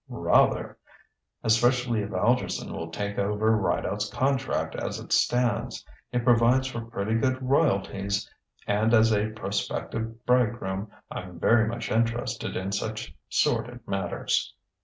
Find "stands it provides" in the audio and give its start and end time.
5.13-6.65